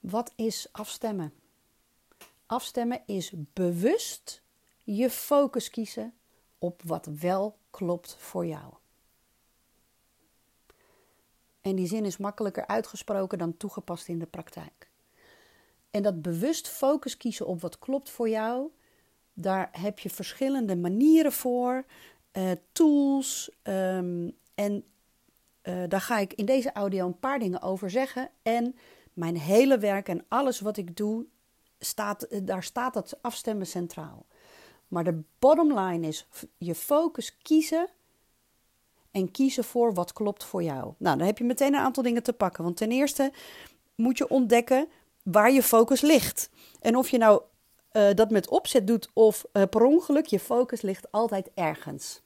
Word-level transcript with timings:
Wat 0.00 0.32
is 0.36 0.68
afstemmen? 0.72 1.32
Afstemmen 2.46 3.02
is 3.06 3.32
bewust 3.52 4.42
je 4.84 5.10
focus 5.10 5.70
kiezen 5.70 6.14
op 6.58 6.82
wat 6.82 7.06
wel 7.20 7.58
klopt 7.70 8.16
voor 8.18 8.46
jou. 8.46 8.74
En 11.60 11.76
die 11.76 11.86
zin 11.86 12.04
is 12.04 12.16
makkelijker 12.16 12.66
uitgesproken 12.66 13.38
dan 13.38 13.56
toegepast 13.56 14.08
in 14.08 14.18
de 14.18 14.26
praktijk. 14.26 14.88
En 15.90 16.02
dat 16.02 16.22
bewust 16.22 16.68
focus 16.68 17.16
kiezen 17.16 17.46
op 17.46 17.60
wat 17.60 17.78
klopt 17.78 18.10
voor 18.10 18.28
jou, 18.28 18.70
daar 19.32 19.68
heb 19.72 19.98
je 19.98 20.10
verschillende 20.10 20.76
manieren 20.76 21.32
voor, 21.32 21.84
uh, 22.32 22.50
tools. 22.72 23.50
Um, 23.62 24.36
en 24.54 24.84
uh, 25.62 25.82
daar 25.88 26.00
ga 26.00 26.18
ik 26.18 26.32
in 26.32 26.44
deze 26.44 26.72
audio 26.72 27.06
een 27.06 27.18
paar 27.18 27.38
dingen 27.38 27.62
over 27.62 27.90
zeggen. 27.90 28.30
En 28.42 28.76
mijn 29.20 29.36
hele 29.36 29.78
werk 29.78 30.08
en 30.08 30.24
alles 30.28 30.60
wat 30.60 30.76
ik 30.76 30.96
doe, 30.96 31.26
staat, 31.78 32.22
eh, 32.22 32.40
daar 32.42 32.62
staat 32.62 32.94
dat 32.94 33.18
afstemmen 33.20 33.66
centraal. 33.66 34.26
Maar 34.88 35.04
de 35.04 35.22
bottom 35.38 35.78
line 35.78 36.06
is 36.06 36.28
je 36.58 36.74
focus 36.74 37.38
kiezen 37.38 37.88
en 39.10 39.30
kiezen 39.30 39.64
voor 39.64 39.94
wat 39.94 40.12
klopt 40.12 40.44
voor 40.44 40.62
jou. 40.62 40.94
Nou, 40.98 41.18
dan 41.18 41.26
heb 41.26 41.38
je 41.38 41.44
meteen 41.44 41.74
een 41.74 41.80
aantal 41.80 42.02
dingen 42.02 42.22
te 42.22 42.32
pakken. 42.32 42.64
Want 42.64 42.76
ten 42.76 42.90
eerste 42.90 43.32
moet 43.94 44.18
je 44.18 44.28
ontdekken 44.28 44.88
waar 45.22 45.52
je 45.52 45.62
focus 45.62 46.00
ligt. 46.00 46.50
En 46.80 46.96
of 46.96 47.08
je 47.08 47.18
nou 47.18 47.42
uh, 47.92 48.14
dat 48.14 48.30
met 48.30 48.48
opzet 48.48 48.86
doet 48.86 49.10
of 49.12 49.44
uh, 49.52 49.62
per 49.70 49.84
ongeluk, 49.84 50.26
je 50.26 50.40
focus 50.40 50.80
ligt 50.80 51.12
altijd 51.12 51.50
ergens. 51.54 52.22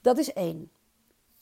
Dat 0.00 0.18
is 0.18 0.32
één. 0.32 0.70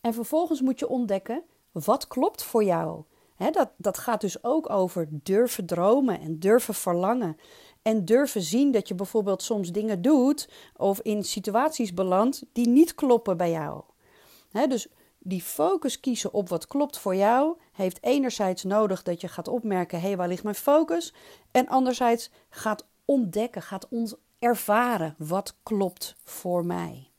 En 0.00 0.14
vervolgens 0.14 0.60
moet 0.60 0.78
je 0.78 0.88
ontdekken 0.88 1.42
wat 1.72 2.06
klopt 2.06 2.42
voor 2.42 2.64
jou. 2.64 3.04
Dat, 3.38 3.70
dat 3.76 3.98
gaat 3.98 4.20
dus 4.20 4.44
ook 4.44 4.70
over 4.70 5.08
durven 5.10 5.66
dromen 5.66 6.20
en 6.20 6.38
durven 6.38 6.74
verlangen. 6.74 7.36
En 7.82 8.04
durven 8.04 8.42
zien 8.42 8.70
dat 8.70 8.88
je 8.88 8.94
bijvoorbeeld 8.94 9.42
soms 9.42 9.72
dingen 9.72 10.02
doet 10.02 10.48
of 10.76 11.00
in 11.00 11.24
situaties 11.24 11.94
belandt 11.94 12.44
die 12.52 12.68
niet 12.68 12.94
kloppen 12.94 13.36
bij 13.36 13.50
jou. 13.50 13.82
Dus 14.50 14.88
die 15.18 15.42
focus 15.42 16.00
kiezen 16.00 16.32
op 16.32 16.48
wat 16.48 16.66
klopt 16.66 16.98
voor 16.98 17.16
jou, 17.16 17.58
heeft 17.72 18.02
enerzijds 18.02 18.64
nodig 18.64 19.02
dat 19.02 19.20
je 19.20 19.28
gaat 19.28 19.48
opmerken: 19.48 20.00
hé, 20.00 20.06
hey, 20.06 20.16
waar 20.16 20.28
ligt 20.28 20.42
mijn 20.42 20.54
focus? 20.54 21.14
En 21.50 21.68
anderzijds 21.68 22.30
gaat 22.48 22.86
ontdekken, 23.04 23.62
gaat 23.62 23.88
ervaren 24.38 25.14
wat 25.18 25.56
klopt 25.62 26.16
voor 26.24 26.64
mij. 26.64 27.10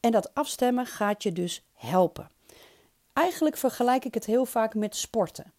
En 0.00 0.10
dat 0.10 0.34
afstemmen 0.34 0.86
gaat 0.86 1.22
je 1.22 1.32
dus 1.32 1.64
helpen. 1.72 2.30
Eigenlijk 3.20 3.56
vergelijk 3.56 4.04
ik 4.04 4.14
het 4.14 4.24
heel 4.24 4.46
vaak 4.46 4.74
met 4.74 4.96
sporten. 4.96 5.52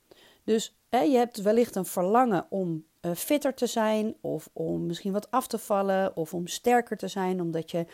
Dus 0.43 0.75
hè, 0.89 0.99
je 0.99 1.17
hebt 1.17 1.41
wellicht 1.41 1.75
een 1.75 1.85
verlangen 1.85 2.45
om 2.49 2.85
uh, 3.01 3.11
fitter 3.11 3.53
te 3.53 3.67
zijn, 3.67 4.15
of 4.21 4.49
om 4.53 4.85
misschien 4.85 5.11
wat 5.11 5.31
af 5.31 5.47
te 5.47 5.57
vallen, 5.57 6.15
of 6.15 6.33
om 6.33 6.47
sterker 6.47 6.97
te 6.97 7.07
zijn, 7.07 7.41
omdat 7.41 7.71
je 7.71 7.85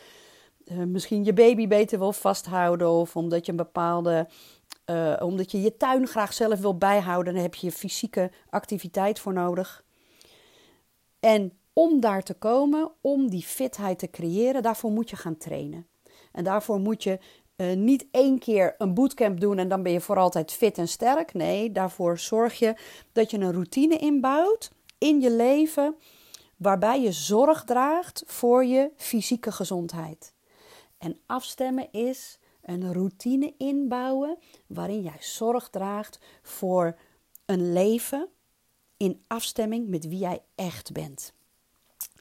uh, 0.64 0.78
misschien 0.78 1.24
je 1.24 1.32
baby 1.32 1.68
beter 1.68 1.98
wil 1.98 2.12
vasthouden, 2.12 2.90
of 2.90 3.16
omdat 3.16 3.44
je 3.46 3.50
een 3.50 3.56
bepaalde. 3.56 4.28
Uh, 4.90 5.16
omdat 5.20 5.50
je 5.50 5.60
je 5.60 5.76
tuin 5.76 6.06
graag 6.06 6.32
zelf 6.32 6.60
wil 6.60 6.76
bijhouden, 6.78 7.34
dan 7.34 7.42
heb 7.42 7.54
je 7.54 7.72
fysieke 7.72 8.30
activiteit 8.50 9.18
voor 9.18 9.32
nodig. 9.32 9.84
En 11.20 11.58
om 11.72 12.00
daar 12.00 12.22
te 12.22 12.34
komen, 12.34 12.90
om 13.00 13.30
die 13.30 13.42
fitheid 13.42 13.98
te 13.98 14.10
creëren, 14.10 14.62
daarvoor 14.62 14.90
moet 14.90 15.10
je 15.10 15.16
gaan 15.16 15.36
trainen. 15.36 15.86
En 16.32 16.44
daarvoor 16.44 16.80
moet 16.80 17.02
je 17.02 17.18
uh, 17.58 17.76
niet 17.76 18.06
één 18.10 18.38
keer 18.38 18.74
een 18.78 18.94
bootcamp 18.94 19.40
doen 19.40 19.58
en 19.58 19.68
dan 19.68 19.82
ben 19.82 19.92
je 19.92 20.00
voor 20.00 20.18
altijd 20.18 20.52
fit 20.52 20.78
en 20.78 20.88
sterk. 20.88 21.34
Nee, 21.34 21.72
daarvoor 21.72 22.18
zorg 22.18 22.58
je 22.58 22.74
dat 23.12 23.30
je 23.30 23.38
een 23.38 23.52
routine 23.52 23.96
inbouwt 23.96 24.70
in 24.98 25.20
je 25.20 25.30
leven 25.30 25.96
waarbij 26.56 27.00
je 27.00 27.12
zorg 27.12 27.64
draagt 27.64 28.22
voor 28.26 28.64
je 28.64 28.90
fysieke 28.96 29.52
gezondheid. 29.52 30.34
En 30.98 31.18
afstemmen 31.26 31.92
is 31.92 32.38
een 32.62 32.92
routine 32.92 33.54
inbouwen 33.56 34.38
waarin 34.66 35.02
jij 35.02 35.18
zorg 35.18 35.68
draagt 35.68 36.18
voor 36.42 36.98
een 37.46 37.72
leven 37.72 38.28
in 38.96 39.24
afstemming 39.26 39.88
met 39.88 40.08
wie 40.08 40.18
jij 40.18 40.42
echt 40.54 40.92
bent. 40.92 41.32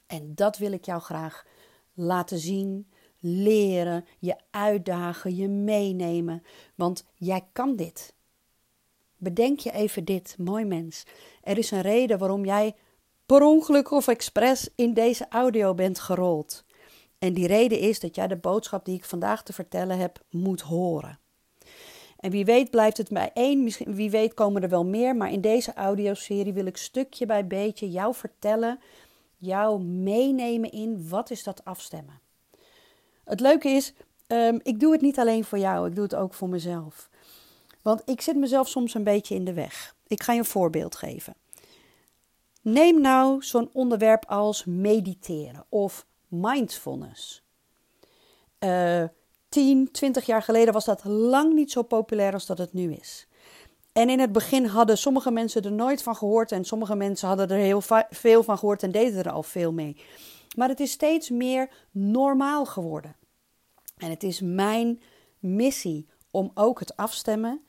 En 0.08 0.36
dat 0.36 0.58
wil 0.58 0.72
ik 0.72 0.86
jou 0.86 1.02
graag 1.02 1.46
laten 1.94 2.38
zien, 2.38 2.92
leren, 3.20 4.06
je 4.20 4.36
uitdagen, 4.52 5.36
je 5.36 5.48
meenemen. 5.48 6.44
Want 6.76 7.06
jij 7.14 7.48
kan 7.52 7.76
dit. 7.76 8.16
Bedenk 9.18 9.60
je 9.60 9.72
even 9.72 10.06
dit, 10.06 10.36
mooi 10.38 10.66
mens. 10.66 11.04
Er 11.42 11.58
is 11.58 11.72
een 11.72 11.82
reden 11.82 12.18
waarom 12.18 12.46
jij 12.46 12.76
per 13.26 13.42
ongeluk 13.42 13.92
of 13.92 14.08
expres 14.08 14.70
in 14.76 14.94
deze 14.94 15.26
audio 15.30 15.74
bent 15.74 16.00
gerold. 16.00 16.66
En 17.20 17.34
die 17.34 17.48
reden 17.48 17.80
is 17.80 18.00
dat 18.00 18.16
jij 18.16 18.28
de 18.28 18.38
boodschap 18.38 18.86
die 18.86 18.96
ik 18.96 19.06
vandaag 19.06 19.44
te 19.44 19.54
vertellen 19.54 19.98
heb 19.98 20.24
moet 20.30 20.62
horen. 20.62 21.20
En 22.20 22.32
wie 22.32 22.46
weet 22.46 22.70
blijft 22.70 22.98
het 22.98 23.10
bij 23.10 23.32
één, 23.34 23.64
misschien, 23.64 23.96
wie 23.96 24.10
weet 24.10 24.34
komen 24.34 24.64
er 24.64 24.70
wel 24.70 24.86
meer, 24.86 25.16
maar 25.16 25.32
in 25.32 25.42
deze 25.42 25.74
audioserie 25.74 26.54
wil 26.54 26.66
ik 26.66 26.78
stukje 26.78 27.26
bij 27.26 27.48
beetje 27.48 27.92
jou 27.92 28.16
vertellen, 28.16 28.80
jou 29.38 29.82
meenemen 29.84 30.72
in 30.72 31.10
wat 31.10 31.30
is 31.30 31.44
dat 31.44 31.66
afstemmen. 31.66 32.20
Het 33.28 33.40
leuke 33.40 33.70
is, 33.70 33.94
um, 34.28 34.60
ik 34.64 34.80
doe 34.80 34.92
het 34.92 35.02
niet 35.02 35.20
alleen 35.20 35.44
voor 35.44 35.58
jou, 35.58 35.88
ik 35.88 35.96
doe 35.96 36.04
het 36.04 36.16
ook 36.16 36.34
voor 36.34 36.50
mezelf. 36.50 37.10
Want 37.82 38.02
ik 38.06 38.22
zit 38.22 38.36
mezelf 38.36 38.68
soms 38.68 38.94
een 38.94 39.04
beetje 39.04 39.36
in 39.36 39.46
de 39.46 39.54
weg. 39.54 39.96
Ik 40.08 40.24
ga 40.24 40.34
je 40.34 40.40
een 40.40 40.46
voorbeeld 40.46 40.96
geven. 40.96 41.36
Neem 42.62 43.02
nou 43.02 43.44
zo'n 43.44 43.70
onderwerp 43.74 44.26
als 44.26 44.66
mediteren 44.66 45.66
of 45.70 46.06
mindfulness. 46.28 47.44
Uh, 48.60 49.04
10, 49.50 49.92
20 49.92 50.26
jaar 50.26 50.42
geleden 50.42 50.74
was 50.74 50.86
dat 50.86 51.04
lang 51.04 51.54
niet 51.54 51.72
zo 51.72 51.82
populair 51.82 52.34
als 52.34 52.46
dat 52.46 52.58
het 52.58 52.74
nu 52.74 52.94
is. 52.94 53.28
En 53.92 54.10
in 54.10 54.20
het 54.20 54.32
begin 54.32 54.66
hadden 54.66 54.98
sommige 54.98 55.32
mensen 55.32 55.62
er 55.62 55.72
nooit 55.72 56.04
van 56.04 56.16
gehoord 56.16 56.52
en 56.52 56.66
sommige 56.66 56.96
mensen 56.96 57.28
hadden 57.28 57.50
er 57.50 57.58
heel 57.58 57.82
veel 58.10 58.44
van 58.44 58.58
gehoord 58.58 58.84
en 58.84 58.92
deden 58.92 59.26
er 59.26 59.32
al 59.32 59.44
veel 59.44 59.72
mee. 59.72 59.96
Maar 60.58 60.70
het 60.70 60.80
is 60.80 60.92
steeds 60.92 61.30
meer 61.30 61.70
normaal 61.92 62.66
geworden. 62.66 63.16
En 63.98 64.10
het 64.10 64.24
is 64.24 64.42
mijn 64.42 65.02
missie 65.40 66.08
om 66.32 66.52
ook 66.54 66.80
het 66.80 66.96
afstemmen 66.96 67.62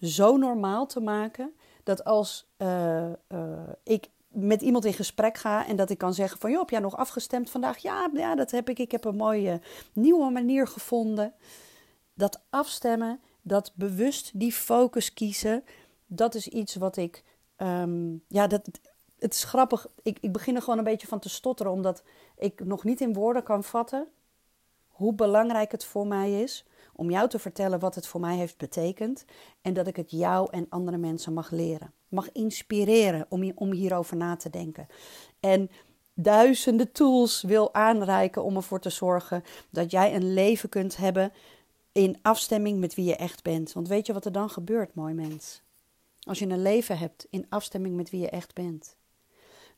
zo 0.00 0.36
normaal 0.36 0.86
te 0.86 1.00
maken 1.00 1.52
dat 1.82 2.04
als 2.04 2.48
uh, 2.58 3.10
uh, 3.28 3.68
ik 3.82 4.08
met 4.28 4.62
iemand 4.62 4.84
in 4.84 4.92
gesprek 4.92 5.38
ga 5.38 5.66
en 5.66 5.76
dat 5.76 5.90
ik 5.90 5.98
kan 5.98 6.14
zeggen 6.14 6.40
van 6.40 6.50
joh, 6.50 6.60
heb 6.60 6.70
jij 6.70 6.80
nog 6.80 6.96
afgestemd 6.96 7.50
vandaag? 7.50 7.78
Ja, 7.78 8.10
ja, 8.12 8.34
dat 8.34 8.50
heb 8.50 8.68
ik. 8.68 8.78
Ik 8.78 8.90
heb 8.90 9.04
een 9.04 9.16
mooie 9.16 9.60
nieuwe 9.92 10.30
manier 10.30 10.66
gevonden. 10.66 11.34
Dat 12.14 12.42
afstemmen, 12.50 13.20
dat 13.42 13.72
bewust 13.74 14.30
die 14.34 14.52
focus 14.52 15.12
kiezen, 15.12 15.64
dat 16.06 16.34
is 16.34 16.48
iets 16.48 16.74
wat 16.74 16.96
ik, 16.96 17.24
um, 17.56 18.22
ja, 18.28 18.46
dat, 18.46 18.68
het 19.18 19.34
is 19.34 19.44
grappig. 19.44 19.86
Ik, 20.02 20.18
ik 20.20 20.32
begin 20.32 20.54
er 20.54 20.62
gewoon 20.62 20.78
een 20.78 20.84
beetje 20.84 21.06
van 21.06 21.18
te 21.18 21.28
stotteren, 21.28 21.72
omdat 21.72 22.02
ik 22.36 22.64
nog 22.64 22.84
niet 22.84 23.00
in 23.00 23.12
woorden 23.12 23.42
kan 23.42 23.64
vatten 23.64 24.08
hoe 24.88 25.14
belangrijk 25.14 25.72
het 25.72 25.84
voor 25.84 26.06
mij 26.06 26.42
is 26.42 26.64
om 26.92 27.10
jou 27.10 27.28
te 27.28 27.38
vertellen 27.38 27.78
wat 27.78 27.94
het 27.94 28.06
voor 28.06 28.20
mij 28.20 28.36
heeft 28.36 28.56
betekend 28.56 29.24
en 29.60 29.74
dat 29.74 29.86
ik 29.86 29.96
het 29.96 30.10
jou 30.10 30.48
en 30.50 30.66
andere 30.68 30.96
mensen 30.96 31.32
mag 31.32 31.50
leren, 31.50 31.92
mag 32.08 32.32
inspireren 32.32 33.26
om, 33.28 33.52
om 33.54 33.72
hierover 33.72 34.16
na 34.16 34.36
te 34.36 34.50
denken. 34.50 34.86
En 35.40 35.70
duizenden 36.14 36.92
tools 36.92 37.42
wil 37.42 37.74
aanreiken 37.74 38.44
om 38.44 38.56
ervoor 38.56 38.80
te 38.80 38.90
zorgen 38.90 39.44
dat 39.70 39.90
jij 39.90 40.14
een 40.14 40.32
leven 40.32 40.68
kunt 40.68 40.96
hebben 40.96 41.32
in 41.92 42.18
afstemming 42.22 42.78
met 42.78 42.94
wie 42.94 43.04
je 43.04 43.16
echt 43.16 43.42
bent. 43.42 43.72
Want 43.72 43.88
weet 43.88 44.06
je 44.06 44.12
wat 44.12 44.24
er 44.24 44.32
dan 44.32 44.50
gebeurt, 44.50 44.94
mooi 44.94 45.14
mens? 45.14 45.62
Als 46.22 46.38
je 46.38 46.46
een 46.46 46.62
leven 46.62 46.98
hebt 46.98 47.26
in 47.30 47.46
afstemming 47.48 47.96
met 47.96 48.10
wie 48.10 48.20
je 48.20 48.30
echt 48.30 48.54
bent, 48.54 48.96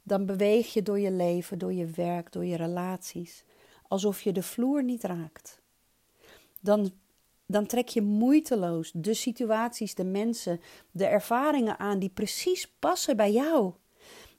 dan 0.09 0.27
beweeg 0.27 0.73
je 0.73 0.83
door 0.83 0.99
je 0.99 1.11
leven, 1.11 1.59
door 1.59 1.73
je 1.73 1.87
werk, 1.87 2.33
door 2.33 2.45
je 2.45 2.57
relaties, 2.57 3.45
alsof 3.89 4.21
je 4.21 4.33
de 4.33 4.43
vloer 4.43 4.83
niet 4.83 5.03
raakt. 5.03 5.61
Dan, 6.61 6.91
dan 7.47 7.67
trek 7.67 7.89
je 7.89 8.03
moeiteloos 8.03 8.91
de 8.95 9.15
situaties, 9.15 9.95
de 9.95 10.05
mensen, 10.05 10.61
de 10.91 11.07
ervaringen 11.07 11.79
aan 11.79 11.99
die 11.99 12.11
precies 12.11 12.73
passen 12.79 13.17
bij 13.17 13.33
jou. 13.33 13.73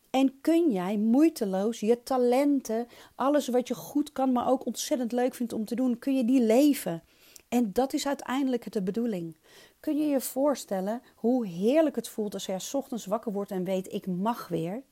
En 0.09 0.41
kun 0.41 0.71
jij 0.71 0.97
moeiteloos 0.97 1.79
je 1.79 2.03
talenten, 2.03 2.87
alles 3.15 3.47
wat 3.47 3.67
je 3.67 3.75
goed 3.75 4.11
kan, 4.11 4.31
maar 4.31 4.49
ook 4.49 4.65
ontzettend 4.65 5.11
leuk 5.11 5.35
vindt 5.35 5.53
om 5.53 5.65
te 5.65 5.75
doen, 5.75 5.99
kun 5.99 6.15
je 6.15 6.25
die 6.25 6.41
leven. 6.41 7.03
En 7.49 7.73
dat 7.73 7.93
is 7.93 8.07
uiteindelijk 8.07 8.71
de 8.71 8.81
bedoeling. 8.81 9.37
Kun 9.79 9.97
je 9.97 10.07
je 10.07 10.21
voorstellen 10.21 11.01
hoe 11.15 11.47
heerlijk 11.47 11.95
het 11.95 12.07
voelt 12.07 12.33
als 12.33 12.45
je 12.45 12.69
ochtends 12.71 13.05
wakker 13.05 13.31
wordt 13.31 13.51
en 13.51 13.63
weet: 13.63 13.93
ik 13.93 14.07
mag 14.07 14.47
weer? 14.47 14.83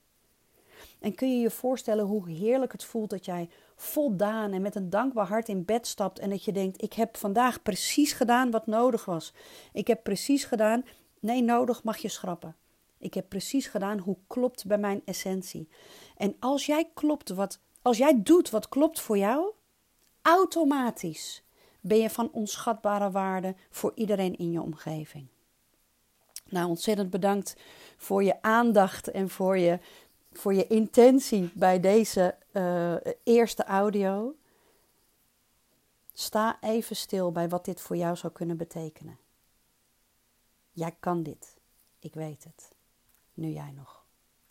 En 1.00 1.16
kun 1.16 1.36
je 1.36 1.42
je 1.42 1.50
voorstellen 1.50 2.06
hoe 2.06 2.30
heerlijk 2.30 2.72
het 2.72 2.84
voelt 2.84 3.10
dat 3.10 3.26
jij 3.26 3.50
voldaan 3.76 4.52
en 4.52 4.62
met 4.62 4.76
een 4.76 4.90
dankbaar 4.90 5.28
hart 5.28 5.50
in 5.50 5.66
bed 5.66 5.88
stapt 5.88 6.20
en 6.20 6.30
dat 6.30 6.44
je 6.44 6.52
denkt: 6.52 6.82
ik 6.82 6.94
heb 6.94 7.18
vandaag 7.18 7.62
precies 7.62 8.14
gedaan 8.14 8.52
wat 8.52 8.68
nodig 8.68 9.06
was. 9.06 9.34
Ik 9.74 9.88
heb 9.88 10.04
precies 10.04 10.44
gedaan 10.44 10.84
Nee, 11.20 11.42
nodig 11.44 11.84
mag 11.84 11.98
je 11.98 12.10
schrappen. 12.10 12.56
Ik 12.98 13.14
heb 13.14 13.30
precies 13.30 13.68
gedaan 13.68 14.00
hoe 14.00 14.18
klopt 14.28 14.66
bij 14.66 14.78
mijn 14.78 15.02
essentie. 15.06 15.70
En 16.18 16.36
als 16.40 16.66
jij 16.66 16.90
klopt 16.94 17.30
wat, 17.30 17.60
als 17.82 17.98
jij 17.98 18.22
doet 18.24 18.50
wat 18.50 18.70
klopt 18.70 19.00
voor 19.00 19.18
jou, 19.18 19.52
automatisch 20.22 21.44
ben 21.82 21.98
je 21.98 22.10
van 22.10 22.32
onschatbare 22.32 23.12
waarde 23.12 23.56
voor 23.70 23.92
iedereen 23.96 24.38
in 24.38 24.52
je 24.52 24.62
omgeving. 24.62 25.28
Nou, 26.50 26.68
ontzettend 26.68 27.10
bedankt 27.10 27.56
voor 27.98 28.24
je 28.24 28.42
aandacht 28.42 29.12
en 29.12 29.30
voor 29.30 29.58
je, 29.58 29.80
voor 30.38 30.54
je 30.54 30.68
intentie 30.68 31.52
bij 31.54 31.80
deze 31.80 32.36
uh, 32.54 32.96
eerste 33.24 33.64
audio. 33.64 34.36
Sta 36.14 36.62
even 36.62 36.96
stil 36.96 37.32
bij 37.32 37.50
wat 37.50 37.66
dit 37.66 37.82
voor 37.82 37.96
jou 37.96 38.16
zou 38.16 38.34
kunnen 38.34 38.58
betekenen. 38.58 39.18
Jij 40.72 40.96
kan 41.00 41.24
dit. 41.24 41.58
Ik 42.00 42.14
weet 42.14 42.44
het. 42.44 42.70
Nu 43.34 43.48
jij 43.48 43.72
nog. 43.72 43.97